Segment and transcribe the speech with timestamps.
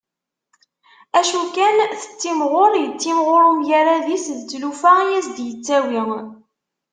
[1.19, 6.01] Acu kan tettimɣur, yettimɣur umgarad-is d tlufa i d as-d-yettawi.